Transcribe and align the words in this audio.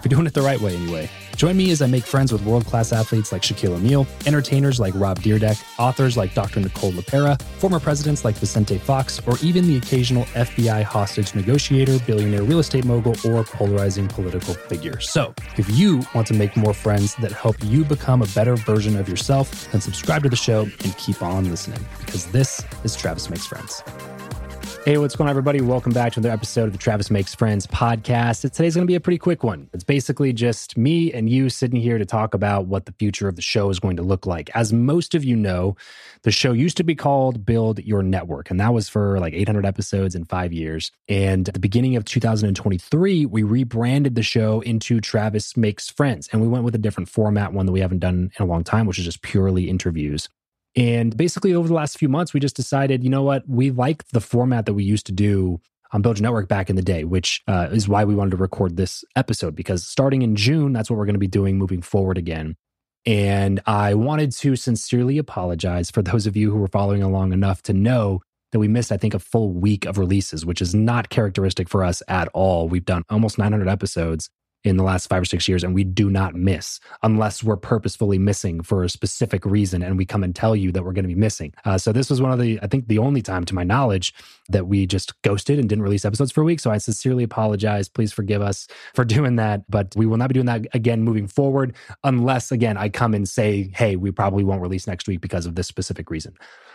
if 0.00 0.06
you're 0.10 0.16
doing 0.16 0.26
it 0.26 0.32
the 0.32 0.40
right 0.40 0.58
way, 0.58 0.74
anyway. 0.74 1.10
Join 1.36 1.58
me 1.58 1.70
as 1.70 1.82
I 1.82 1.86
make 1.86 2.04
friends 2.04 2.32
with 2.32 2.42
world 2.44 2.64
class 2.64 2.90
athletes 2.90 3.32
like 3.32 3.42
Shaquille 3.42 3.74
O'Neal, 3.74 4.06
entertainers 4.24 4.80
like 4.80 4.94
Rob 4.96 5.18
Dyrdek, 5.20 5.62
authors 5.78 6.16
like 6.16 6.32
Dr. 6.32 6.60
Nicole 6.60 6.92
LePera, 6.92 7.40
former 7.58 7.78
presidents 7.78 8.24
like 8.24 8.34
Vicente 8.36 8.78
Fox, 8.78 9.20
or 9.26 9.36
even 9.42 9.66
the 9.66 9.76
occasional 9.76 10.24
FBI 10.24 10.82
hostage 10.82 11.34
negotiator, 11.34 11.98
billionaire 12.06 12.42
real 12.44 12.60
estate 12.60 12.86
mogul, 12.86 13.14
or 13.26 13.44
polarizing 13.44 14.08
political 14.08 14.54
figure. 14.54 15.00
So, 15.00 15.34
if 15.58 15.68
you 15.70 16.02
want 16.14 16.26
to 16.28 16.34
make 16.34 16.56
more 16.56 16.72
friends 16.72 17.14
that 17.16 17.32
help 17.32 17.56
you 17.62 17.84
become 17.84 18.22
a 18.22 18.26
better 18.28 18.56
version 18.56 18.96
of 18.96 19.06
yourself, 19.06 19.70
then 19.70 19.82
subscribe 19.82 20.22
to 20.22 20.30
the 20.30 20.36
show 20.36 20.62
and 20.62 20.96
keep 20.96 21.22
on 21.22 21.50
listening 21.50 21.84
because 21.98 22.24
this 22.32 22.64
is 22.84 22.96
Travis 22.96 23.28
Makes 23.28 23.46
Friends. 23.46 23.82
Hey, 24.86 24.96
what's 24.96 25.14
going 25.14 25.26
on, 25.26 25.30
everybody? 25.32 25.60
Welcome 25.60 25.92
back 25.92 26.14
to 26.14 26.20
another 26.20 26.32
episode 26.32 26.64
of 26.64 26.72
the 26.72 26.78
Travis 26.78 27.10
Makes 27.10 27.34
Friends 27.34 27.66
podcast. 27.66 28.50
Today's 28.50 28.74
going 28.74 28.86
to 28.86 28.90
be 28.90 28.94
a 28.94 29.00
pretty 29.00 29.18
quick 29.18 29.44
one. 29.44 29.68
It's 29.74 29.84
basically 29.84 30.32
just 30.32 30.78
me 30.78 31.12
and 31.12 31.28
you 31.28 31.50
sitting 31.50 31.78
here 31.78 31.98
to 31.98 32.06
talk 32.06 32.32
about 32.32 32.64
what 32.64 32.86
the 32.86 32.92
future 32.92 33.28
of 33.28 33.36
the 33.36 33.42
show 33.42 33.68
is 33.68 33.78
going 33.78 33.96
to 33.98 34.02
look 34.02 34.24
like. 34.24 34.48
As 34.54 34.72
most 34.72 35.14
of 35.14 35.22
you 35.22 35.36
know, 35.36 35.76
the 36.22 36.30
show 36.30 36.52
used 36.52 36.78
to 36.78 36.82
be 36.82 36.94
called 36.94 37.44
Build 37.44 37.80
Your 37.80 38.02
Network, 38.02 38.50
and 38.50 38.58
that 38.58 38.72
was 38.72 38.88
for 38.88 39.20
like 39.20 39.34
800 39.34 39.66
episodes 39.66 40.14
in 40.14 40.24
five 40.24 40.50
years. 40.50 40.90
And 41.10 41.46
at 41.46 41.52
the 41.52 41.60
beginning 41.60 41.96
of 41.96 42.06
2023, 42.06 43.26
we 43.26 43.42
rebranded 43.42 44.14
the 44.14 44.22
show 44.22 44.60
into 44.60 44.98
Travis 45.02 45.58
Makes 45.58 45.90
Friends, 45.90 46.26
and 46.32 46.40
we 46.40 46.48
went 46.48 46.64
with 46.64 46.74
a 46.74 46.78
different 46.78 47.10
format, 47.10 47.52
one 47.52 47.66
that 47.66 47.72
we 47.72 47.80
haven't 47.80 47.98
done 47.98 48.30
in 48.38 48.42
a 48.42 48.48
long 48.48 48.64
time, 48.64 48.86
which 48.86 48.98
is 48.98 49.04
just 49.04 49.20
purely 49.20 49.68
interviews. 49.68 50.30
And 50.76 51.16
basically, 51.16 51.54
over 51.54 51.68
the 51.68 51.74
last 51.74 51.98
few 51.98 52.08
months, 52.08 52.32
we 52.32 52.40
just 52.40 52.56
decided, 52.56 53.02
you 53.02 53.10
know 53.10 53.22
what, 53.22 53.42
we 53.48 53.70
like 53.70 54.06
the 54.08 54.20
format 54.20 54.66
that 54.66 54.74
we 54.74 54.84
used 54.84 55.06
to 55.06 55.12
do 55.12 55.60
on 55.92 56.02
Build 56.02 56.18
Your 56.18 56.22
Network 56.22 56.48
back 56.48 56.70
in 56.70 56.76
the 56.76 56.82
day, 56.82 57.04
which 57.04 57.42
uh, 57.48 57.68
is 57.72 57.88
why 57.88 58.04
we 58.04 58.14
wanted 58.14 58.30
to 58.30 58.36
record 58.36 58.76
this 58.76 59.04
episode 59.16 59.56
because 59.56 59.84
starting 59.84 60.22
in 60.22 60.36
June, 60.36 60.72
that's 60.72 60.88
what 60.88 60.96
we're 60.96 61.06
going 61.06 61.14
to 61.14 61.20
be 61.20 61.26
doing 61.26 61.58
moving 61.58 61.82
forward 61.82 62.16
again. 62.16 62.56
And 63.06 63.60
I 63.66 63.94
wanted 63.94 64.30
to 64.32 64.56
sincerely 64.56 65.18
apologize 65.18 65.90
for 65.90 66.02
those 66.02 66.26
of 66.26 66.36
you 66.36 66.50
who 66.50 66.58
were 66.58 66.68
following 66.68 67.02
along 67.02 67.32
enough 67.32 67.62
to 67.62 67.72
know 67.72 68.20
that 68.52 68.58
we 68.58 68.68
missed, 68.68 68.92
I 68.92 68.96
think, 68.96 69.14
a 69.14 69.18
full 69.18 69.52
week 69.52 69.86
of 69.86 69.98
releases, 69.98 70.44
which 70.44 70.60
is 70.60 70.74
not 70.74 71.08
characteristic 71.08 71.68
for 71.68 71.82
us 71.82 72.02
at 72.08 72.28
all. 72.34 72.68
We've 72.68 72.84
done 72.84 73.02
almost 73.08 73.38
900 73.38 73.68
episodes 73.68 74.28
in 74.64 74.76
the 74.76 74.84
last 74.84 75.08
five 75.08 75.22
or 75.22 75.26
six 75.26 75.48
years, 75.48 75.64
and 75.64 75.74
we 75.74 75.84
do 75.84 76.10
not 76.10 76.34
miss 76.34 76.80
unless 77.02 77.42
we're 77.42 77.56
purposefully 77.56 78.18
missing 78.18 78.62
for 78.62 78.84
a 78.84 78.88
specific 78.88 79.44
reason 79.46 79.82
and 79.82 79.96
we 79.96 80.04
come 80.04 80.22
and 80.22 80.34
tell 80.34 80.54
you 80.54 80.70
that 80.72 80.84
we're 80.84 80.92
going 80.92 81.04
to 81.04 81.08
be 81.08 81.14
missing. 81.14 81.52
Uh, 81.64 81.78
so, 81.78 81.92
this 81.92 82.10
was 82.10 82.20
one 82.20 82.32
of 82.32 82.38
the, 82.38 82.58
I 82.62 82.66
think, 82.66 82.88
the 82.88 82.98
only 82.98 83.22
time 83.22 83.44
to 83.46 83.54
my 83.54 83.64
knowledge 83.64 84.12
that 84.48 84.66
we 84.66 84.86
just 84.86 85.20
ghosted 85.22 85.58
and 85.58 85.68
didn't 85.68 85.82
release 85.82 86.04
episodes 86.04 86.32
for 86.32 86.42
a 86.42 86.44
week. 86.44 86.60
So, 86.60 86.70
I 86.70 86.78
sincerely 86.78 87.24
apologize. 87.24 87.88
Please 87.88 88.12
forgive 88.12 88.42
us 88.42 88.66
for 88.94 89.04
doing 89.10 89.36
that. 89.36 89.68
But 89.70 89.94
we 89.96 90.06
will 90.06 90.16
not 90.16 90.28
be 90.28 90.34
doing 90.34 90.46
that 90.46 90.66
again 90.74 91.02
moving 91.02 91.26
forward, 91.26 91.74
unless, 92.04 92.52
again, 92.52 92.76
I 92.76 92.88
come 92.88 93.14
and 93.14 93.28
say, 93.28 93.70
hey, 93.74 93.96
we 93.96 94.10
probably 94.10 94.44
won't 94.44 94.62
release 94.62 94.86
next 94.86 95.08
week 95.08 95.20
because 95.20 95.46
of 95.46 95.54
this 95.54 95.66
specific 95.66 96.10
reason. 96.10 96.34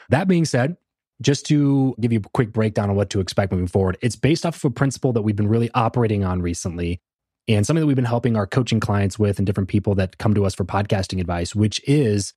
That 0.09 0.27
being 0.27 0.45
said, 0.45 0.77
just 1.21 1.45
to 1.47 1.95
give 1.99 2.11
you 2.11 2.19
a 2.19 2.29
quick 2.29 2.51
breakdown 2.51 2.89
on 2.89 2.95
what 2.95 3.09
to 3.11 3.19
expect 3.19 3.51
moving 3.51 3.67
forward, 3.67 3.97
it's 4.01 4.15
based 4.15 4.45
off 4.45 4.57
of 4.57 4.65
a 4.65 4.69
principle 4.71 5.13
that 5.13 5.21
we've 5.21 5.35
been 5.35 5.47
really 5.47 5.69
operating 5.73 6.23
on 6.23 6.41
recently 6.41 6.99
and 7.47 7.65
something 7.65 7.81
that 7.81 7.87
we've 7.87 7.95
been 7.95 8.05
helping 8.05 8.35
our 8.35 8.47
coaching 8.47 8.79
clients 8.79 9.19
with 9.19 9.37
and 9.37 9.45
different 9.45 9.69
people 9.69 9.95
that 9.95 10.17
come 10.17 10.33
to 10.33 10.45
us 10.45 10.55
for 10.55 10.65
podcasting 10.65 11.19
advice, 11.19 11.53
which 11.53 11.81
is 11.87 12.33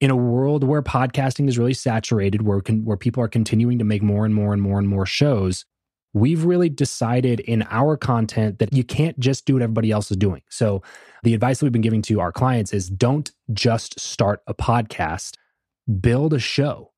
in 0.00 0.10
a 0.10 0.16
world 0.16 0.64
where 0.64 0.82
podcasting 0.82 1.48
is 1.48 1.58
really 1.58 1.74
saturated, 1.74 2.42
where, 2.42 2.60
con- 2.60 2.84
where 2.84 2.96
people 2.96 3.22
are 3.22 3.28
continuing 3.28 3.78
to 3.78 3.84
make 3.84 4.02
more 4.02 4.24
and 4.24 4.34
more 4.34 4.52
and 4.52 4.62
more 4.62 4.78
and 4.78 4.88
more 4.88 5.06
shows, 5.06 5.64
we've 6.12 6.44
really 6.44 6.68
decided 6.68 7.40
in 7.40 7.64
our 7.70 7.96
content 7.96 8.58
that 8.58 8.72
you 8.72 8.84
can't 8.84 9.18
just 9.18 9.44
do 9.44 9.54
what 9.54 9.62
everybody 9.62 9.90
else 9.90 10.10
is 10.10 10.16
doing. 10.16 10.42
So, 10.50 10.82
the 11.22 11.34
advice 11.34 11.58
that 11.58 11.66
we've 11.66 11.72
been 11.72 11.82
giving 11.82 12.02
to 12.02 12.20
our 12.20 12.32
clients 12.32 12.72
is 12.72 12.88
don't 12.88 13.30
just 13.52 14.00
start 14.00 14.40
a 14.46 14.54
podcast, 14.54 15.34
build 16.00 16.32
a 16.32 16.38
show. 16.38 16.92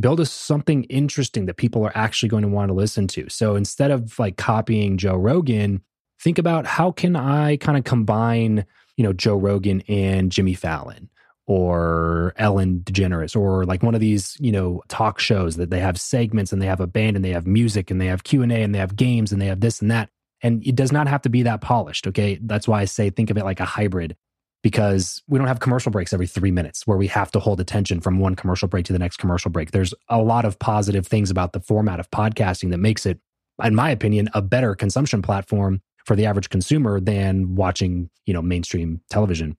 Build 0.00 0.18
a 0.18 0.26
something 0.26 0.84
interesting 0.84 1.46
that 1.46 1.56
people 1.56 1.84
are 1.84 1.96
actually 1.96 2.28
going 2.28 2.42
to 2.42 2.48
want 2.48 2.68
to 2.68 2.74
listen 2.74 3.06
to. 3.08 3.28
So 3.28 3.54
instead 3.54 3.92
of 3.92 4.18
like 4.18 4.36
copying 4.36 4.96
Joe 4.96 5.14
Rogan, 5.14 5.82
think 6.24 6.38
about 6.38 6.66
how 6.66 6.90
can 6.90 7.14
I 7.14 7.58
kind 7.58 7.76
of 7.76 7.84
combine, 7.84 8.64
you 8.96 9.04
know, 9.04 9.12
Joe 9.12 9.36
Rogan 9.36 9.82
and 9.82 10.32
Jimmy 10.32 10.54
Fallon 10.54 11.10
or 11.46 12.32
Ellen 12.36 12.80
DeGeneres 12.80 13.36
or 13.36 13.66
like 13.66 13.82
one 13.82 13.94
of 13.94 14.00
these, 14.00 14.34
you 14.40 14.50
know, 14.50 14.82
talk 14.88 15.20
shows 15.20 15.56
that 15.56 15.68
they 15.68 15.80
have 15.80 16.00
segments 16.00 16.50
and 16.50 16.62
they 16.62 16.66
have 16.66 16.80
a 16.80 16.86
band 16.86 17.16
and 17.16 17.24
they 17.24 17.32
have 17.32 17.46
music 17.46 17.90
and 17.90 18.00
they 18.00 18.06
have 18.06 18.24
Q&A 18.24 18.46
and 18.46 18.74
they 18.74 18.78
have 18.78 18.96
games 18.96 19.30
and 19.30 19.40
they 19.40 19.46
have 19.46 19.60
this 19.60 19.82
and 19.82 19.90
that. 19.90 20.08
And 20.42 20.66
it 20.66 20.74
does 20.74 20.90
not 20.90 21.06
have 21.06 21.20
to 21.22 21.28
be 21.28 21.42
that 21.42 21.60
polished, 21.60 22.06
okay? 22.06 22.38
That's 22.42 22.66
why 22.66 22.80
I 22.80 22.86
say 22.86 23.10
think 23.10 23.28
of 23.28 23.36
it 23.36 23.44
like 23.44 23.60
a 23.60 23.66
hybrid 23.66 24.16
because 24.62 25.22
we 25.28 25.38
don't 25.38 25.48
have 25.48 25.60
commercial 25.60 25.92
breaks 25.92 26.14
every 26.14 26.26
3 26.26 26.50
minutes 26.50 26.86
where 26.86 26.96
we 26.96 27.06
have 27.08 27.30
to 27.32 27.38
hold 27.38 27.60
attention 27.60 28.00
from 28.00 28.18
one 28.18 28.34
commercial 28.34 28.66
break 28.66 28.86
to 28.86 28.94
the 28.94 28.98
next 28.98 29.18
commercial 29.18 29.50
break. 29.50 29.72
There's 29.72 29.92
a 30.08 30.22
lot 30.22 30.46
of 30.46 30.58
positive 30.58 31.06
things 31.06 31.30
about 31.30 31.52
the 31.52 31.60
format 31.60 32.00
of 32.00 32.10
podcasting 32.10 32.70
that 32.70 32.78
makes 32.78 33.04
it 33.04 33.20
in 33.62 33.74
my 33.74 33.90
opinion 33.90 34.30
a 34.32 34.40
better 34.40 34.74
consumption 34.74 35.20
platform 35.20 35.82
for 36.04 36.16
the 36.16 36.26
average 36.26 36.50
consumer 36.50 37.00
than 37.00 37.54
watching, 37.54 38.10
you 38.26 38.34
know, 38.34 38.42
mainstream 38.42 39.00
television. 39.10 39.56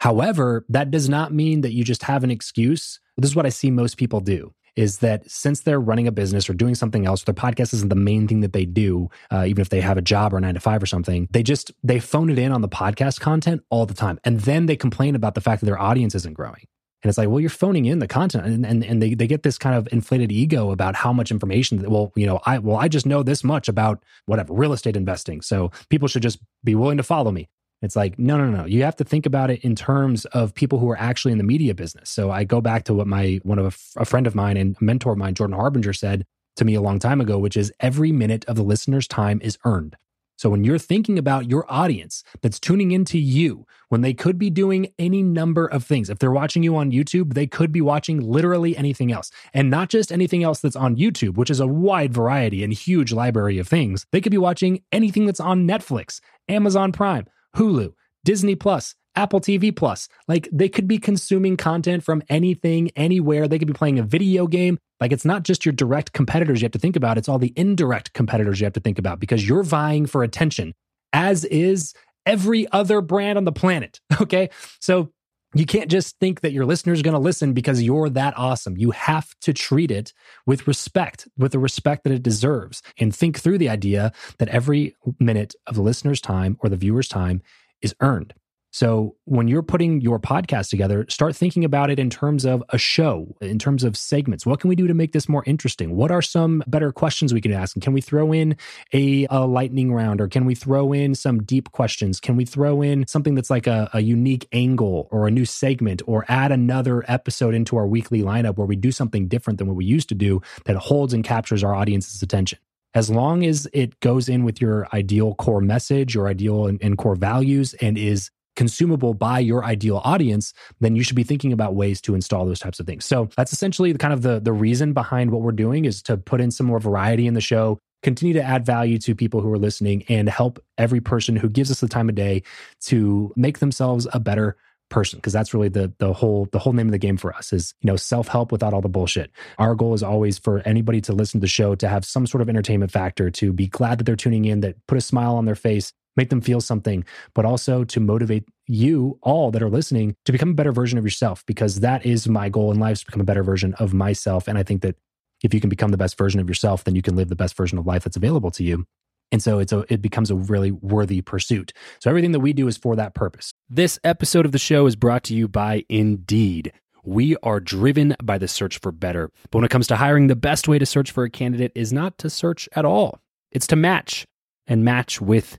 However, 0.00 0.64
that 0.68 0.90
does 0.90 1.08
not 1.08 1.32
mean 1.32 1.60
that 1.60 1.72
you 1.72 1.84
just 1.84 2.02
have 2.04 2.24
an 2.24 2.30
excuse. 2.30 2.98
This 3.16 3.30
is 3.30 3.36
what 3.36 3.46
I 3.46 3.50
see 3.50 3.70
most 3.70 3.96
people 3.96 4.20
do 4.20 4.52
is 4.74 4.98
that 4.98 5.30
since 5.30 5.60
they're 5.60 5.80
running 5.80 6.08
a 6.08 6.12
business 6.12 6.48
or 6.48 6.54
doing 6.54 6.74
something 6.74 7.06
else, 7.06 7.24
their 7.24 7.34
podcast 7.34 7.74
isn't 7.74 7.90
the 7.90 7.94
main 7.94 8.26
thing 8.26 8.40
that 8.40 8.52
they 8.52 8.64
do, 8.64 9.08
uh, 9.30 9.44
even 9.46 9.60
if 9.60 9.68
they 9.68 9.80
have 9.80 9.98
a 9.98 10.02
job 10.02 10.32
or 10.32 10.40
nine 10.40 10.54
to 10.54 10.60
five 10.60 10.82
or 10.82 10.86
something, 10.86 11.28
they 11.30 11.42
just, 11.42 11.70
they 11.82 12.00
phone 12.00 12.30
it 12.30 12.38
in 12.38 12.52
on 12.52 12.62
the 12.62 12.68
podcast 12.68 13.20
content 13.20 13.62
all 13.70 13.86
the 13.86 13.94
time. 13.94 14.18
And 14.24 14.40
then 14.40 14.66
they 14.66 14.76
complain 14.76 15.14
about 15.14 15.34
the 15.34 15.40
fact 15.40 15.60
that 15.60 15.66
their 15.66 15.80
audience 15.80 16.14
isn't 16.14 16.34
growing. 16.34 16.66
And 17.02 17.08
it's 17.08 17.18
like, 17.18 17.28
well, 17.28 17.40
you're 17.40 17.50
phoning 17.50 17.86
in 17.86 17.98
the 17.98 18.06
content 18.06 18.46
and, 18.46 18.64
and, 18.64 18.84
and 18.84 19.02
they, 19.02 19.14
they 19.14 19.26
get 19.26 19.42
this 19.42 19.58
kind 19.58 19.74
of 19.74 19.88
inflated 19.90 20.30
ego 20.30 20.70
about 20.70 20.94
how 20.94 21.12
much 21.12 21.32
information 21.32 21.78
that, 21.78 21.90
well, 21.90 22.12
you 22.14 22.26
know, 22.26 22.40
I, 22.46 22.58
well, 22.58 22.76
I 22.76 22.86
just 22.86 23.06
know 23.06 23.24
this 23.24 23.42
much 23.42 23.68
about 23.68 24.04
whatever 24.26 24.54
real 24.54 24.72
estate 24.72 24.96
investing. 24.96 25.42
So 25.42 25.72
people 25.88 26.06
should 26.06 26.22
just 26.22 26.38
be 26.62 26.76
willing 26.76 26.98
to 26.98 27.02
follow 27.02 27.32
me. 27.32 27.48
It's 27.82 27.96
like, 27.96 28.16
no, 28.18 28.38
no, 28.38 28.48
no. 28.48 28.64
You 28.64 28.84
have 28.84 28.94
to 28.96 29.04
think 29.04 29.26
about 29.26 29.50
it 29.50 29.64
in 29.64 29.74
terms 29.74 30.24
of 30.26 30.54
people 30.54 30.78
who 30.78 30.88
are 30.90 30.98
actually 30.98 31.32
in 31.32 31.38
the 31.38 31.44
media 31.44 31.74
business. 31.74 32.08
So 32.08 32.30
I 32.30 32.44
go 32.44 32.60
back 32.60 32.84
to 32.84 32.94
what 32.94 33.08
my, 33.08 33.40
one 33.42 33.58
of 33.58 33.66
a, 33.96 34.02
a 34.02 34.04
friend 34.04 34.28
of 34.28 34.36
mine 34.36 34.56
and 34.56 34.76
mentor 34.80 35.12
of 35.12 35.18
mine, 35.18 35.34
Jordan 35.34 35.56
Harbinger 35.56 35.92
said 35.92 36.24
to 36.54 36.64
me 36.64 36.74
a 36.74 36.80
long 36.80 37.00
time 37.00 37.20
ago, 37.20 37.38
which 37.38 37.56
is 37.56 37.72
every 37.80 38.12
minute 38.12 38.44
of 38.44 38.54
the 38.54 38.62
listener's 38.62 39.08
time 39.08 39.40
is 39.42 39.58
earned. 39.64 39.96
So 40.42 40.50
when 40.50 40.64
you're 40.64 40.76
thinking 40.76 41.20
about 41.20 41.48
your 41.48 41.64
audience 41.68 42.24
that's 42.40 42.58
tuning 42.58 42.90
into 42.90 43.16
you, 43.16 43.64
when 43.90 44.00
they 44.00 44.12
could 44.12 44.40
be 44.40 44.50
doing 44.50 44.88
any 44.98 45.22
number 45.22 45.68
of 45.68 45.84
things, 45.84 46.10
if 46.10 46.18
they're 46.18 46.32
watching 46.32 46.64
you 46.64 46.74
on 46.74 46.90
YouTube, 46.90 47.34
they 47.34 47.46
could 47.46 47.70
be 47.70 47.80
watching 47.80 48.20
literally 48.20 48.76
anything 48.76 49.12
else. 49.12 49.30
And 49.54 49.70
not 49.70 49.88
just 49.88 50.10
anything 50.10 50.42
else 50.42 50.58
that's 50.58 50.74
on 50.74 50.96
YouTube, 50.96 51.36
which 51.36 51.48
is 51.48 51.60
a 51.60 51.66
wide 51.68 52.12
variety 52.12 52.64
and 52.64 52.72
huge 52.72 53.12
library 53.12 53.60
of 53.60 53.68
things. 53.68 54.04
They 54.10 54.20
could 54.20 54.32
be 54.32 54.36
watching 54.36 54.82
anything 54.90 55.26
that's 55.26 55.38
on 55.38 55.64
Netflix, 55.64 56.20
Amazon 56.48 56.90
Prime, 56.90 57.28
Hulu, 57.54 57.92
Disney 58.24 58.56
Plus, 58.56 58.96
Apple 59.14 59.40
TV 59.40 59.74
Plus. 59.74 60.08
Like 60.28 60.48
they 60.52 60.68
could 60.68 60.88
be 60.88 60.98
consuming 60.98 61.56
content 61.56 62.02
from 62.02 62.22
anything, 62.28 62.90
anywhere. 62.96 63.48
They 63.48 63.58
could 63.58 63.68
be 63.68 63.74
playing 63.74 63.98
a 63.98 64.02
video 64.02 64.46
game. 64.46 64.78
Like 65.00 65.12
it's 65.12 65.24
not 65.24 65.42
just 65.42 65.64
your 65.64 65.72
direct 65.72 66.12
competitors 66.12 66.60
you 66.60 66.66
have 66.66 66.72
to 66.72 66.78
think 66.78 66.96
about, 66.96 67.18
it's 67.18 67.28
all 67.28 67.38
the 67.38 67.52
indirect 67.56 68.12
competitors 68.12 68.60
you 68.60 68.64
have 68.64 68.72
to 68.74 68.80
think 68.80 68.98
about 68.98 69.20
because 69.20 69.46
you're 69.46 69.64
vying 69.64 70.06
for 70.06 70.22
attention, 70.22 70.74
as 71.12 71.44
is 71.44 71.94
every 72.24 72.70
other 72.72 73.00
brand 73.00 73.38
on 73.38 73.44
the 73.44 73.52
planet. 73.52 74.00
Okay. 74.20 74.50
So 74.78 75.10
you 75.54 75.66
can't 75.66 75.90
just 75.90 76.18
think 76.18 76.40
that 76.40 76.52
your 76.52 76.64
listener 76.64 76.92
is 76.92 77.02
going 77.02 77.14
to 77.14 77.20
listen 77.20 77.52
because 77.52 77.82
you're 77.82 78.08
that 78.10 78.34
awesome. 78.38 78.76
You 78.76 78.92
have 78.92 79.34
to 79.40 79.52
treat 79.52 79.90
it 79.90 80.12
with 80.46 80.66
respect, 80.66 81.28
with 81.36 81.52
the 81.52 81.58
respect 81.58 82.04
that 82.04 82.12
it 82.12 82.22
deserves, 82.22 82.82
and 82.98 83.14
think 83.14 83.38
through 83.38 83.58
the 83.58 83.68
idea 83.68 84.12
that 84.38 84.48
every 84.48 84.94
minute 85.18 85.54
of 85.66 85.74
the 85.74 85.82
listener's 85.82 86.20
time 86.20 86.56
or 86.60 86.70
the 86.70 86.76
viewer's 86.76 87.08
time 87.08 87.42
is 87.82 87.94
earned. 88.00 88.32
So 88.72 89.16
when 89.26 89.48
you're 89.48 89.62
putting 89.62 90.00
your 90.00 90.18
podcast 90.18 90.70
together, 90.70 91.04
start 91.10 91.36
thinking 91.36 91.62
about 91.62 91.90
it 91.90 91.98
in 91.98 92.08
terms 92.08 92.46
of 92.46 92.64
a 92.70 92.78
show, 92.78 93.36
in 93.42 93.58
terms 93.58 93.84
of 93.84 93.98
segments. 93.98 94.46
What 94.46 94.60
can 94.60 94.68
we 94.68 94.76
do 94.76 94.86
to 94.86 94.94
make 94.94 95.12
this 95.12 95.28
more 95.28 95.44
interesting? 95.46 95.94
What 95.94 96.10
are 96.10 96.22
some 96.22 96.64
better 96.66 96.90
questions 96.90 97.34
we 97.34 97.42
can 97.42 97.52
ask? 97.52 97.76
And 97.76 97.82
can 97.82 97.92
we 97.92 98.00
throw 98.00 98.32
in 98.32 98.56
a, 98.94 99.26
a 99.28 99.46
lightning 99.46 99.92
round 99.92 100.22
or 100.22 100.28
can 100.28 100.46
we 100.46 100.54
throw 100.54 100.94
in 100.94 101.14
some 101.14 101.42
deep 101.42 101.70
questions? 101.72 102.18
Can 102.18 102.34
we 102.34 102.46
throw 102.46 102.80
in 102.80 103.06
something 103.06 103.34
that's 103.34 103.50
like 103.50 103.66
a, 103.66 103.90
a 103.92 104.00
unique 104.00 104.48
angle 104.52 105.06
or 105.10 105.28
a 105.28 105.30
new 105.30 105.44
segment 105.44 106.00
or 106.06 106.24
add 106.28 106.50
another 106.50 107.04
episode 107.08 107.54
into 107.54 107.76
our 107.76 107.86
weekly 107.86 108.22
lineup 108.22 108.56
where 108.56 108.66
we 108.66 108.76
do 108.76 108.90
something 108.90 109.28
different 109.28 109.58
than 109.58 109.68
what 109.68 109.76
we 109.76 109.84
used 109.84 110.08
to 110.08 110.14
do 110.14 110.40
that 110.64 110.76
holds 110.76 111.12
and 111.12 111.24
captures 111.24 111.62
our 111.62 111.74
audience's 111.74 112.22
attention? 112.22 112.58
as 112.94 113.08
long 113.08 113.42
as 113.42 113.66
it 113.72 113.98
goes 114.00 114.28
in 114.28 114.44
with 114.44 114.60
your 114.60 114.86
ideal 114.92 115.34
core 115.36 115.62
message, 115.62 116.14
your 116.14 116.28
ideal 116.28 116.66
and, 116.66 116.78
and, 116.82 116.98
core 116.98 117.16
values, 117.16 117.72
and 117.80 117.96
is 117.96 118.30
consumable 118.56 119.14
by 119.14 119.38
your 119.38 119.64
ideal 119.64 120.00
audience, 120.04 120.52
then 120.80 120.96
you 120.96 121.02
should 121.02 121.16
be 121.16 121.22
thinking 121.22 121.52
about 121.52 121.74
ways 121.74 122.00
to 122.02 122.14
install 122.14 122.44
those 122.46 122.60
types 122.60 122.80
of 122.80 122.86
things. 122.86 123.04
So 123.04 123.28
that's 123.36 123.52
essentially 123.52 123.92
the 123.92 123.98
kind 123.98 124.12
of 124.12 124.22
the 124.22 124.40
the 124.40 124.52
reason 124.52 124.92
behind 124.92 125.30
what 125.30 125.42
we're 125.42 125.52
doing 125.52 125.84
is 125.84 126.02
to 126.02 126.16
put 126.16 126.40
in 126.40 126.50
some 126.50 126.66
more 126.66 126.80
variety 126.80 127.26
in 127.26 127.34
the 127.34 127.40
show, 127.40 127.78
continue 128.02 128.34
to 128.34 128.42
add 128.42 128.66
value 128.66 128.98
to 128.98 129.14
people 129.14 129.40
who 129.40 129.52
are 129.52 129.58
listening 129.58 130.04
and 130.08 130.28
help 130.28 130.62
every 130.76 131.00
person 131.00 131.36
who 131.36 131.48
gives 131.48 131.70
us 131.70 131.80
the 131.80 131.88
time 131.88 132.08
of 132.08 132.14
day 132.14 132.42
to 132.80 133.32
make 133.36 133.58
themselves 133.58 134.06
a 134.12 134.20
better 134.20 134.56
person 134.92 135.18
because 135.18 135.32
that's 135.32 135.54
really 135.54 135.70
the 135.70 135.90
the 135.98 136.12
whole 136.12 136.46
the 136.52 136.58
whole 136.58 136.74
name 136.74 136.86
of 136.86 136.92
the 136.92 136.98
game 136.98 137.16
for 137.16 137.34
us 137.34 137.50
is 137.52 137.72
you 137.80 137.86
know 137.86 137.96
self-help 137.96 138.52
without 138.52 138.74
all 138.74 138.82
the 138.82 138.90
bullshit 138.90 139.30
our 139.58 139.74
goal 139.74 139.94
is 139.94 140.02
always 140.02 140.38
for 140.38 140.60
anybody 140.66 141.00
to 141.00 141.14
listen 141.14 141.40
to 141.40 141.44
the 141.44 141.48
show 141.48 141.74
to 141.74 141.88
have 141.88 142.04
some 142.04 142.26
sort 142.26 142.42
of 142.42 142.48
entertainment 142.50 142.92
factor 142.92 143.30
to 143.30 143.54
be 143.54 143.66
glad 143.66 143.96
that 143.96 144.04
they're 144.04 144.16
tuning 144.16 144.44
in 144.44 144.60
that 144.60 144.76
put 144.86 144.98
a 144.98 145.00
smile 145.00 145.34
on 145.34 145.46
their 145.46 145.54
face 145.54 145.94
make 146.16 146.30
them 146.30 146.40
feel 146.40 146.60
something, 146.60 147.04
but 147.34 147.44
also 147.44 147.84
to 147.84 148.00
motivate 148.00 148.44
you 148.66 149.18
all 149.22 149.50
that 149.50 149.62
are 149.62 149.70
listening 149.70 150.14
to 150.24 150.32
become 150.32 150.50
a 150.50 150.54
better 150.54 150.72
version 150.72 150.98
of 150.98 151.04
yourself, 151.04 151.44
because 151.46 151.80
that 151.80 152.04
is 152.06 152.28
my 152.28 152.48
goal 152.48 152.70
in 152.70 152.78
life 152.78 153.00
to 153.00 153.06
become 153.06 153.20
a 153.20 153.24
better 153.24 153.42
version 153.42 153.74
of 153.74 153.94
myself. 153.94 154.48
And 154.48 154.58
I 154.58 154.62
think 154.62 154.82
that 154.82 154.96
if 155.42 155.52
you 155.52 155.60
can 155.60 155.70
become 155.70 155.90
the 155.90 155.96
best 155.96 156.16
version 156.16 156.40
of 156.40 156.48
yourself, 156.48 156.84
then 156.84 156.94
you 156.94 157.02
can 157.02 157.16
live 157.16 157.28
the 157.28 157.36
best 157.36 157.56
version 157.56 157.78
of 157.78 157.86
life 157.86 158.04
that's 158.04 158.16
available 158.16 158.50
to 158.52 158.64
you. 158.64 158.86
And 159.32 159.42
so 159.42 159.58
it's 159.58 159.72
a, 159.72 159.84
it 159.88 160.02
becomes 160.02 160.30
a 160.30 160.34
really 160.34 160.70
worthy 160.70 161.22
pursuit. 161.22 161.72
So 162.00 162.10
everything 162.10 162.32
that 162.32 162.40
we 162.40 162.52
do 162.52 162.68
is 162.68 162.76
for 162.76 162.94
that 162.96 163.14
purpose. 163.14 163.50
This 163.68 163.98
episode 164.04 164.44
of 164.44 164.52
the 164.52 164.58
show 164.58 164.86
is 164.86 164.94
brought 164.94 165.24
to 165.24 165.34
you 165.34 165.48
by 165.48 165.84
Indeed. 165.88 166.72
We 167.02 167.36
are 167.42 167.58
driven 167.58 168.14
by 168.22 168.38
the 168.38 168.46
search 168.46 168.78
for 168.78 168.92
better. 168.92 169.30
But 169.50 169.58
when 169.58 169.64
it 169.64 169.70
comes 169.70 169.86
to 169.88 169.96
hiring, 169.96 170.26
the 170.26 170.36
best 170.36 170.68
way 170.68 170.78
to 170.78 170.86
search 170.86 171.10
for 171.10 171.24
a 171.24 171.30
candidate 171.30 171.72
is 171.74 171.92
not 171.92 172.18
to 172.18 172.30
search 172.30 172.68
at 172.76 172.84
all. 172.84 173.20
It's 173.50 173.66
to 173.68 173.76
match 173.76 174.26
and 174.66 174.84
match 174.84 175.20
with 175.20 175.58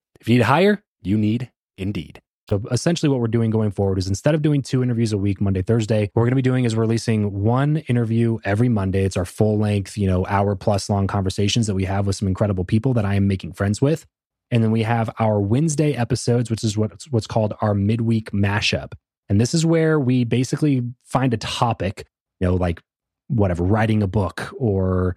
If 0.21 0.29
you 0.29 0.35
need 0.35 0.39
to 0.39 0.45
hire, 0.45 0.83
you 1.01 1.17
need 1.17 1.51
Indeed. 1.77 2.21
So 2.47 2.61
essentially, 2.69 3.09
what 3.09 3.19
we're 3.19 3.27
doing 3.27 3.49
going 3.49 3.71
forward 3.71 3.97
is 3.97 4.07
instead 4.07 4.35
of 4.35 4.41
doing 4.41 4.61
two 4.61 4.83
interviews 4.83 5.13
a 5.13 5.17
week, 5.17 5.39
Monday, 5.39 5.61
Thursday, 5.61 6.11
what 6.13 6.21
we're 6.21 6.25
going 6.25 6.31
to 6.31 6.35
be 6.35 6.41
doing 6.41 6.65
is 6.65 6.75
releasing 6.75 7.43
one 7.43 7.77
interview 7.77 8.39
every 8.43 8.67
Monday. 8.67 9.03
It's 9.05 9.15
our 9.15 9.25
full 9.25 9.57
length, 9.57 9.97
you 9.97 10.05
know, 10.05 10.25
hour 10.27 10.55
plus 10.55 10.89
long 10.89 11.07
conversations 11.07 11.65
that 11.67 11.75
we 11.75 11.85
have 11.85 12.05
with 12.05 12.17
some 12.17 12.27
incredible 12.27 12.65
people 12.65 12.93
that 12.95 13.05
I 13.05 13.15
am 13.15 13.27
making 13.27 13.53
friends 13.53 13.81
with. 13.81 14.05
And 14.51 14.63
then 14.63 14.71
we 14.71 14.83
have 14.83 15.09
our 15.17 15.39
Wednesday 15.39 15.93
episodes, 15.93 16.51
which 16.51 16.63
is 16.63 16.77
what's, 16.77 17.09
what's 17.09 17.25
called 17.25 17.53
our 17.61 17.73
midweek 17.73 18.31
mashup. 18.31 18.93
And 19.29 19.39
this 19.39 19.53
is 19.53 19.65
where 19.65 19.97
we 19.97 20.25
basically 20.25 20.83
find 21.05 21.33
a 21.33 21.37
topic, 21.37 22.05
you 22.41 22.47
know, 22.47 22.55
like 22.55 22.81
whatever, 23.27 23.63
writing 23.63 24.03
a 24.03 24.07
book 24.07 24.53
or 24.57 25.15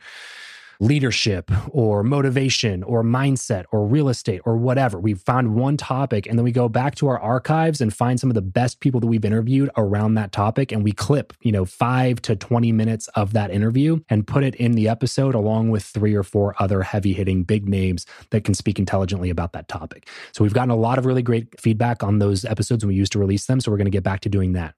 leadership 0.80 1.50
or 1.70 2.02
motivation 2.02 2.82
or 2.82 3.02
mindset 3.02 3.64
or 3.72 3.86
real 3.86 4.08
estate 4.08 4.40
or 4.44 4.56
whatever. 4.56 4.98
We 4.98 5.14
found 5.14 5.54
one 5.54 5.76
topic 5.76 6.26
and 6.26 6.38
then 6.38 6.44
we 6.44 6.52
go 6.52 6.68
back 6.68 6.94
to 6.96 7.08
our 7.08 7.18
archives 7.18 7.80
and 7.80 7.94
find 7.94 8.18
some 8.18 8.30
of 8.30 8.34
the 8.34 8.42
best 8.42 8.80
people 8.80 9.00
that 9.00 9.06
we've 9.06 9.24
interviewed 9.24 9.70
around 9.76 10.14
that 10.14 10.32
topic 10.32 10.72
and 10.72 10.84
we 10.84 10.92
clip, 10.92 11.32
you 11.42 11.52
know, 11.52 11.64
5 11.64 12.22
to 12.22 12.36
20 12.36 12.72
minutes 12.72 13.08
of 13.08 13.32
that 13.32 13.50
interview 13.50 14.00
and 14.08 14.26
put 14.26 14.44
it 14.44 14.54
in 14.56 14.72
the 14.72 14.88
episode 14.88 15.34
along 15.34 15.70
with 15.70 15.84
three 15.84 16.14
or 16.14 16.22
four 16.22 16.54
other 16.58 16.82
heavy 16.82 17.12
hitting 17.12 17.44
big 17.44 17.68
names 17.68 18.06
that 18.30 18.44
can 18.44 18.54
speak 18.54 18.78
intelligently 18.78 19.30
about 19.30 19.52
that 19.52 19.68
topic. 19.68 20.08
So 20.32 20.44
we've 20.44 20.54
gotten 20.54 20.70
a 20.70 20.76
lot 20.76 20.98
of 20.98 21.06
really 21.06 21.22
great 21.22 21.60
feedback 21.60 22.02
on 22.02 22.18
those 22.18 22.44
episodes 22.44 22.82
and 22.82 22.88
we 22.88 22.96
used 22.96 23.12
to 23.12 23.18
release 23.18 23.46
them, 23.46 23.60
so 23.60 23.70
we're 23.70 23.78
going 23.78 23.86
to 23.86 23.90
get 23.90 24.02
back 24.02 24.20
to 24.20 24.28
doing 24.28 24.52
that. 24.52 24.74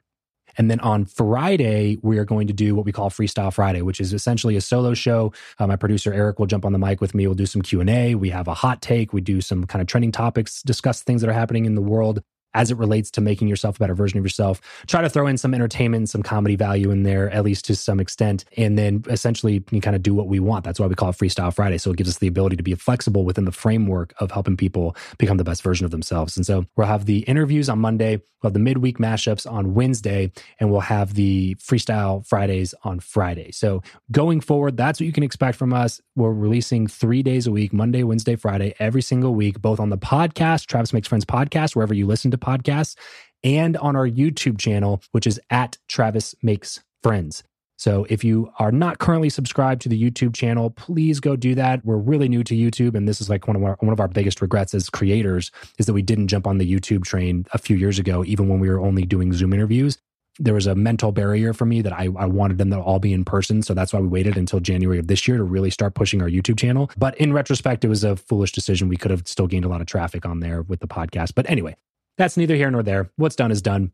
And 0.58 0.70
then 0.70 0.80
on 0.80 1.04
Friday, 1.04 1.98
we 2.02 2.18
are 2.18 2.25
going 2.25 2.46
to 2.46 2.52
do 2.52 2.75
what 2.75 2.84
we 2.84 2.92
call 2.92 3.10
Freestyle 3.10 3.52
Friday, 3.52 3.82
which 3.82 4.00
is 4.00 4.12
essentially 4.12 4.56
a 4.56 4.60
solo 4.60 4.94
show. 4.94 5.32
Uh, 5.58 5.66
my 5.66 5.76
producer 5.76 6.12
Eric 6.12 6.38
will 6.38 6.46
jump 6.46 6.64
on 6.64 6.72
the 6.72 6.78
mic 6.78 7.00
with 7.00 7.14
me. 7.14 7.26
We'll 7.26 7.34
do 7.34 7.46
some 7.46 7.62
Q 7.62 7.80
and 7.80 7.90
A. 7.90 8.14
We 8.14 8.30
have 8.30 8.48
a 8.48 8.54
hot 8.54 8.82
take. 8.82 9.12
We 9.12 9.20
do 9.20 9.40
some 9.40 9.64
kind 9.64 9.80
of 9.80 9.88
trending 9.88 10.12
topics, 10.12 10.62
discuss 10.62 11.02
things 11.02 11.20
that 11.20 11.30
are 11.30 11.34
happening 11.34 11.66
in 11.66 11.75
the 11.75 11.82
world 11.82 12.22
as 12.56 12.70
it 12.70 12.78
relates 12.78 13.10
to 13.12 13.20
making 13.20 13.46
yourself 13.46 13.76
a 13.76 13.78
better 13.78 13.94
version 13.94 14.18
of 14.18 14.25
yourself. 14.25 14.60
Try 14.86 15.02
to 15.02 15.10
throw 15.10 15.26
in 15.26 15.36
some 15.36 15.54
entertainment, 15.54 16.08
some 16.08 16.22
comedy 16.22 16.56
value 16.56 16.90
in 16.90 17.02
there, 17.02 17.30
at 17.30 17.44
least 17.44 17.66
to 17.66 17.76
some 17.76 18.00
extent. 18.00 18.46
And 18.56 18.78
then 18.78 19.04
essentially 19.08 19.62
you 19.70 19.80
kind 19.80 19.94
of 19.94 20.02
do 20.02 20.14
what 20.14 20.26
we 20.26 20.40
want. 20.40 20.64
That's 20.64 20.80
why 20.80 20.86
we 20.86 20.94
call 20.94 21.10
it 21.10 21.16
Freestyle 21.16 21.54
Friday. 21.54 21.76
So 21.78 21.90
it 21.90 21.98
gives 21.98 22.08
us 22.08 22.18
the 22.18 22.26
ability 22.26 22.56
to 22.56 22.62
be 22.62 22.75
flexible 22.75 23.25
within 23.25 23.44
the 23.44 23.52
framework 23.52 24.14
of 24.18 24.30
helping 24.30 24.56
people 24.56 24.96
become 25.18 25.36
the 25.36 25.44
best 25.44 25.62
version 25.62 25.84
of 25.84 25.90
themselves. 25.90 26.36
And 26.36 26.46
so 26.46 26.64
we'll 26.76 26.86
have 26.86 27.04
the 27.04 27.18
interviews 27.20 27.68
on 27.68 27.78
Monday, 27.78 28.16
we'll 28.42 28.48
have 28.48 28.54
the 28.54 28.58
midweek 28.58 28.96
mashups 28.96 29.50
on 29.50 29.75
Wednesday, 29.75 30.32
and 30.58 30.70
we'll 30.70 30.80
have 30.80 31.12
the 31.12 31.56
Freestyle 31.56 32.26
Fridays 32.26 32.75
on 32.84 33.00
Friday. 33.00 33.52
So 33.52 33.82
going 34.10 34.40
forward, 34.40 34.78
that's 34.78 34.98
what 34.98 35.06
you 35.06 35.12
can 35.12 35.22
expect 35.22 35.58
from 35.58 35.75
us. 35.75 36.00
We're 36.14 36.32
releasing 36.32 36.86
three 36.86 37.22
days 37.22 37.46
a 37.46 37.50
week, 37.50 37.75
Monday, 37.75 38.02
Wednesday, 38.02 38.36
Friday, 38.36 38.75
every 38.78 39.02
single 39.02 39.34
week, 39.34 39.60
both 39.60 39.78
on 39.78 39.90
the 39.90 39.98
podcast, 39.98 40.66
Travis 40.66 40.94
Makes 40.94 41.08
Friends 41.08 41.26
podcast, 41.26 41.76
wherever 41.76 41.92
you 41.92 42.06
listen 42.06 42.30
to 42.30 42.38
podcasts 42.47 42.97
and 43.43 43.76
on 43.79 43.97
our 43.97 44.09
YouTube 44.09 44.59
channel, 44.59 45.03
which 45.12 45.26
is 45.26 45.41
at 45.50 45.79
Travis 45.88 46.35
Makes 46.43 46.81
Friends. 47.03 47.43
So 47.79 48.07
if 48.09 48.25
you 48.25 48.50
are 48.59 48.73
not 48.73 48.99
currently 48.99 49.29
subscribed 49.29 49.83
to 49.83 49.88
the 49.88 50.03
YouTube 50.03 50.35
channel, 50.35 50.71
please 50.71 51.21
go 51.21 51.37
do 51.37 51.55
that. 51.57 51.85
We're 51.85 51.99
really 51.99 52.29
new 52.29 52.43
to 52.45 52.55
YouTube, 52.55 52.95
and 52.95 53.07
this 53.07 53.21
is 53.21 53.29
like 53.29 53.47
one 53.47 53.57
of 53.57 53.62
our 53.62 53.76
one 53.81 53.93
of 53.93 54.00
our 54.00 54.09
biggest 54.09 54.41
regrets 54.41 54.75
as 54.75 54.88
creators 54.88 55.50
is 55.79 55.87
that 55.87 55.93
we 55.93 56.03
didn't 56.03 56.29
jump 56.29 56.47
on 56.47 56.59
the 56.59 56.71
YouTube 56.71 57.05
train 57.05 57.47
a 57.53 57.59
few 57.59 57.76
years 57.76 57.99
ago, 57.99 58.25
even 58.25 58.49
when 58.49 58.61
we 58.61 58.71
were 58.71 58.81
only 58.81 59.05
doing 59.05 59.33
Zoom 59.35 59.53
interviews. 59.53 59.99
There 60.38 60.55
was 60.55 60.67
a 60.67 60.75
mental 60.75 61.12
barrier 61.12 61.55
for 61.55 61.65
me 61.65 61.81
that 61.83 61.95
I, 61.95 62.09
I 62.17 62.26
wanted 62.26 62.59
them 62.59 62.71
to 62.71 62.79
all 62.79 62.99
be 62.99 63.12
in 63.12 63.25
person. 63.25 63.62
So 63.62 63.73
that's 63.73 63.95
why 63.95 64.00
we 64.00 64.09
waited 64.09 64.37
until 64.37 64.61
January 64.61 64.99
of 64.99 65.07
this 65.07 65.26
year 65.26 65.38
to 65.38 65.45
really 65.45 65.71
start 65.71 65.95
pushing 65.95 66.21
our 66.21 66.29
YouTube 66.29 66.59
channel. 66.59 66.91
But 66.99 67.17
in 67.17 67.33
retrospect, 67.33 67.85
it 67.87 67.88
was 67.88 68.05
a 68.05 68.17
foolish 68.17 68.53
decision. 68.53 68.88
We 68.88 68.99
could 68.99 69.11
have 69.11 69.26
still 69.26 69.47
gained 69.47 69.65
a 69.65 69.69
lot 69.69 69.81
of 69.81 69.87
traffic 69.87 70.26
on 70.26 70.41
there 70.41 70.61
with 70.61 70.81
the 70.81 70.88
podcast. 70.88 71.33
But 71.35 71.49
anyway, 71.49 71.75
that's 72.16 72.37
neither 72.37 72.54
here 72.54 72.70
nor 72.70 72.82
there. 72.82 73.11
What's 73.16 73.37
done 73.37 73.50
is 73.50 73.62
done. 73.62 73.92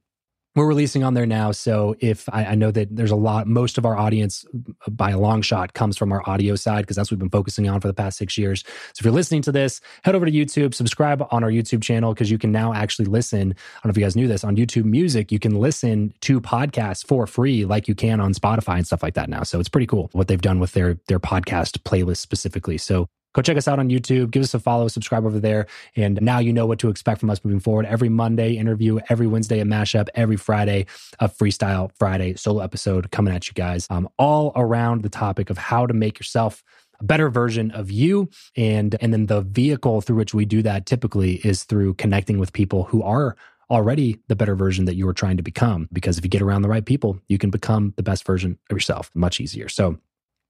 we're 0.55 0.67
releasing 0.67 1.03
on 1.03 1.15
there 1.15 1.25
now. 1.25 1.51
So 1.51 1.97
if 2.01 2.29
I, 2.31 2.45
I, 2.45 2.55
know 2.57 2.71
that 2.71 2.95
there's 2.95 3.11
a 3.11 3.17
lot, 3.17 3.47
most 3.47 3.79
of 3.79 3.87
our 3.87 3.97
audience 3.97 4.45
by 4.91 5.11
a 5.13 5.19
long 5.19 5.41
shot 5.41 5.73
comes 5.73 5.97
from 5.97 6.13
our 6.13 6.29
audio 6.29 6.57
side 6.57 6.83
because 6.83 6.95
that's 6.95 7.11
what 7.11 7.17
we've 7.17 7.31
been 7.31 7.31
focusing 7.31 7.71
on 7.71 7.81
for 7.81 7.89
the 7.89 7.95
past 7.95 8.19
six 8.19 8.37
years. 8.37 8.61
So 8.61 9.01
if 9.01 9.05
you're 9.05 9.15
listening 9.15 9.41
to 9.43 9.53
this, 9.53 9.81
head 10.05 10.15
over 10.15 10.27
to 10.27 10.33
YouTube, 10.33 10.75
subscribe 10.75 11.27
on 11.31 11.43
our 11.43 11.51
YouTube 11.51 11.83
channel 11.83 12.13
because 12.13 12.31
you 12.31 12.37
can 12.37 12.53
now 12.53 12.75
actually 12.75 13.07
listen. 13.07 13.41
I 13.41 13.81
don't 13.83 13.87
know 13.87 13.91
if 13.93 13.97
you 13.97 14.03
guys 14.03 14.15
knew 14.15 14.29
this 14.29 14.45
on 14.45 14.57
YouTube 14.57 14.85
Music, 14.85 15.33
you 15.33 15.39
can 15.39 15.59
listen 15.59 16.13
to 16.21 16.39
podcasts 16.39 17.07
for 17.07 17.27
free 17.27 17.65
like 17.65 17.89
you 17.89 17.95
can 17.95 18.21
on 18.21 18.35
Spotify 18.35 18.77
and 18.77 18.87
stuff 18.87 19.03
like 19.03 19.15
that 19.15 19.31
now. 19.31 19.45
So 19.45 19.59
it's 19.59 19.71
pretty 19.71 19.87
cool 19.87 20.11
what 20.13 20.29
they've 20.29 20.41
done 20.41 20.61
with 20.61 20.73
their 20.73 20.99
their 21.09 21.21
podcast 21.21 21.79
playlist 21.79 22.19
specifically. 22.19 22.77
So 22.77 23.09
go 23.33 23.43
check 23.43 23.57
us 23.57 23.69
out 23.69 23.79
on 23.79 23.89
YouTube. 23.89 24.31
Give 24.31 24.43
us 24.43 24.55
a 24.55 24.59
follow, 24.59 24.89
subscribe 24.89 25.25
over 25.25 25.41
there. 25.41 25.67
And 25.97 26.21
now 26.23 26.39
you 26.39 26.53
know 26.53 26.67
what 26.67 26.79
to 26.81 26.89
expect 26.89 27.21
from 27.21 27.31
us 27.31 27.45
moving 27.45 27.61
forward. 27.61 27.87
Every 27.87 28.09
Monday 28.09 28.55
interview, 28.57 28.99
every 29.09 29.27
Wednesday 29.27 29.61
a 29.61 29.65
mashup, 29.65 30.09
every 30.15 30.37
Friday 30.37 30.87
a 31.19 31.29
freestyle 31.29 31.91
Friday 31.97 32.35
solo 32.35 32.63
episode 32.63 33.11
coming 33.11 33.35
at 33.35 33.49
you 33.49 33.55
guys, 33.55 33.87
um, 33.91 34.09
all 34.19 34.53
around 34.57 35.03
the 35.03 35.09
topic 35.09 35.51
of 35.51 35.59
how 35.59 35.87
to 35.87 35.95
make 35.95 36.19
yourself 36.19 36.63
a 37.01 37.05
better 37.05 37.29
version 37.29 37.71
of 37.73 37.91
you. 37.91 38.29
And, 38.57 38.97
and 39.01 39.13
then 39.13 39.27
the 39.27 39.43
vehicle 39.43 40.01
through 40.01 40.17
which 40.17 40.35
we 40.35 40.45
do 40.45 40.63
that 40.63 40.87
typically 40.87 41.35
is 41.45 41.65
through 41.65 41.95
connecting 41.95 42.39
with 42.39 42.53
people 42.53 42.85
who 42.85 43.03
are 43.03 43.37
already 43.71 44.21
the 44.29 44.37
better 44.37 44.55
version 44.55 44.85
that 44.85 44.97
you 44.97 45.09
are 45.09 45.15
trying 45.15 45.39
to 45.39 45.43
become. 45.43 45.89
Because 45.93 46.19
if 46.19 46.25
you 46.25 46.31
get 46.31 46.43
around 46.43 46.63
the 46.63 46.69
right 46.69 46.85
people, 46.85 47.19
you 47.29 47.39
can 47.39 47.51
become 47.51 47.95
the 47.97 48.03
best 48.03 48.25
version 48.27 48.59
of 48.71 48.77
yourself 48.77 49.11
much 49.15 49.41
easier. 49.41 49.69
So 49.69 49.99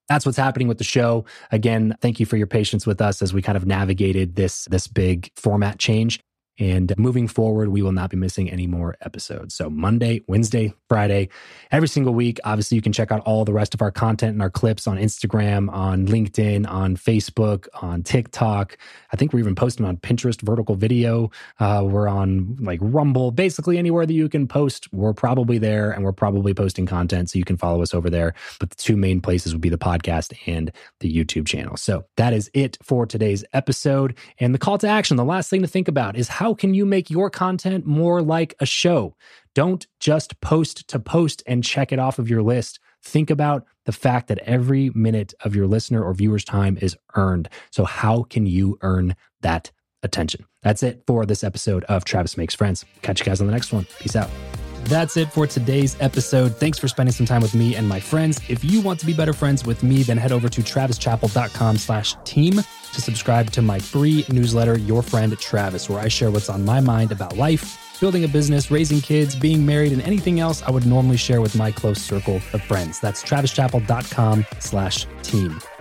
that's 0.08 0.26
what's 0.26 0.38
happening 0.38 0.68
with 0.68 0.78
the 0.78 0.84
show. 0.84 1.24
Again, 1.50 1.96
thank 2.00 2.20
you 2.20 2.26
for 2.26 2.36
your 2.36 2.46
patience 2.46 2.86
with 2.86 3.00
us 3.00 3.22
as 3.22 3.32
we 3.32 3.42
kind 3.42 3.56
of 3.56 3.66
navigated 3.66 4.36
this 4.36 4.66
this 4.66 4.86
big 4.86 5.30
format 5.36 5.78
change. 5.78 6.20
And 6.58 6.92
moving 6.98 7.28
forward, 7.28 7.70
we 7.70 7.80
will 7.80 7.92
not 7.92 8.10
be 8.10 8.16
missing 8.16 8.50
any 8.50 8.66
more 8.66 8.94
episodes. 9.00 9.54
So, 9.54 9.70
Monday, 9.70 10.20
Wednesday, 10.28 10.74
Friday, 10.86 11.30
every 11.70 11.88
single 11.88 12.12
week. 12.12 12.38
Obviously, 12.44 12.74
you 12.74 12.82
can 12.82 12.92
check 12.92 13.10
out 13.10 13.20
all 13.20 13.46
the 13.46 13.54
rest 13.54 13.72
of 13.72 13.80
our 13.80 13.90
content 13.90 14.34
and 14.34 14.42
our 14.42 14.50
clips 14.50 14.86
on 14.86 14.98
Instagram, 14.98 15.72
on 15.72 16.06
LinkedIn, 16.06 16.68
on 16.68 16.96
Facebook, 16.96 17.68
on 17.80 18.02
TikTok. 18.02 18.76
I 19.12 19.16
think 19.16 19.32
we're 19.32 19.38
even 19.38 19.54
posting 19.54 19.86
on 19.86 19.96
Pinterest, 19.96 20.40
vertical 20.42 20.74
video. 20.74 21.30
Uh, 21.58 21.86
we're 21.88 22.06
on 22.06 22.58
like 22.60 22.80
Rumble, 22.82 23.30
basically 23.30 23.78
anywhere 23.78 24.04
that 24.04 24.12
you 24.12 24.28
can 24.28 24.46
post. 24.46 24.92
We're 24.92 25.14
probably 25.14 25.56
there 25.56 25.90
and 25.90 26.04
we're 26.04 26.12
probably 26.12 26.52
posting 26.52 26.84
content. 26.84 27.30
So, 27.30 27.38
you 27.38 27.44
can 27.46 27.56
follow 27.56 27.80
us 27.80 27.94
over 27.94 28.10
there. 28.10 28.34
But 28.60 28.70
the 28.70 28.76
two 28.76 28.96
main 28.96 29.22
places 29.22 29.54
would 29.54 29.62
be 29.62 29.70
the 29.70 29.78
podcast 29.78 30.36
and 30.46 30.70
the 31.00 31.12
YouTube 31.12 31.46
channel. 31.46 31.78
So, 31.78 32.04
that 32.18 32.34
is 32.34 32.50
it 32.52 32.76
for 32.82 33.06
today's 33.06 33.42
episode. 33.54 34.18
And 34.38 34.54
the 34.54 34.58
call 34.58 34.76
to 34.78 34.86
action, 34.88 35.16
the 35.16 35.24
last 35.24 35.48
thing 35.48 35.62
to 35.62 35.68
think 35.68 35.88
about 35.88 36.14
is 36.14 36.28
how 36.28 36.41
can 36.52 36.74
you 36.74 36.84
make 36.84 37.10
your 37.10 37.30
content 37.30 37.86
more 37.86 38.20
like 38.20 38.54
a 38.58 38.66
show? 38.66 39.14
Don't 39.54 39.86
just 40.00 40.40
post 40.40 40.88
to 40.88 40.98
post 40.98 41.42
and 41.46 41.62
check 41.62 41.92
it 41.92 41.98
off 41.98 42.18
of 42.18 42.28
your 42.28 42.42
list. 42.42 42.80
Think 43.04 43.30
about 43.30 43.64
the 43.84 43.92
fact 43.92 44.28
that 44.28 44.38
every 44.40 44.90
minute 44.94 45.34
of 45.44 45.54
your 45.54 45.66
listener 45.66 46.02
or 46.02 46.14
viewer's 46.14 46.44
time 46.44 46.78
is 46.80 46.96
earned. 47.14 47.48
So, 47.70 47.84
how 47.84 48.24
can 48.24 48.46
you 48.46 48.78
earn 48.80 49.14
that 49.42 49.70
attention? 50.02 50.44
That's 50.62 50.82
it 50.82 51.04
for 51.06 51.26
this 51.26 51.44
episode 51.44 51.84
of 51.84 52.04
Travis 52.04 52.36
Makes 52.36 52.54
Friends. 52.54 52.84
Catch 53.02 53.20
you 53.20 53.26
guys 53.26 53.40
on 53.40 53.46
the 53.46 53.52
next 53.52 53.72
one. 53.72 53.86
Peace 54.00 54.16
out. 54.16 54.30
That's 54.84 55.16
it 55.16 55.30
for 55.30 55.46
today's 55.46 55.96
episode. 56.00 56.56
Thanks 56.56 56.78
for 56.78 56.88
spending 56.88 57.12
some 57.12 57.26
time 57.26 57.40
with 57.40 57.54
me 57.54 57.76
and 57.76 57.88
my 57.88 58.00
friends. 58.00 58.40
If 58.48 58.64
you 58.64 58.80
want 58.80 58.98
to 59.00 59.06
be 59.06 59.14
better 59.14 59.32
friends 59.32 59.64
with 59.64 59.82
me, 59.82 60.02
then 60.02 60.16
head 60.16 60.32
over 60.32 60.48
to 60.48 60.60
travischappell.com 60.60 61.76
slash 61.76 62.16
team 62.24 62.60
to 62.92 63.00
subscribe 63.00 63.50
to 63.52 63.62
my 63.62 63.78
free 63.78 64.24
newsletter, 64.30 64.78
Your 64.78 65.02
Friend 65.02 65.38
Travis, 65.38 65.88
where 65.88 66.00
I 66.00 66.08
share 66.08 66.30
what's 66.30 66.48
on 66.48 66.64
my 66.64 66.80
mind 66.80 67.12
about 67.12 67.36
life, 67.36 67.98
building 68.00 68.24
a 68.24 68.28
business, 68.28 68.70
raising 68.70 69.00
kids, 69.00 69.34
being 69.34 69.64
married, 69.64 69.92
and 69.92 70.02
anything 70.02 70.40
else 70.40 70.62
I 70.62 70.70
would 70.70 70.86
normally 70.86 71.16
share 71.16 71.40
with 71.40 71.56
my 71.56 71.70
close 71.70 72.00
circle 72.00 72.36
of 72.52 72.62
friends. 72.62 73.00
That's 73.00 73.22
travischappell.com 73.22 74.46
slash 74.58 75.06
team. 75.22 75.60